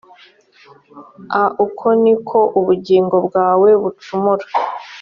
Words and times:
a 1.41 1.43
uko 1.65 1.87
ni 2.03 2.13
ko 2.27 2.39
ubugingo 2.59 3.15
bwawe 3.27 3.69
bucumura 3.81 4.45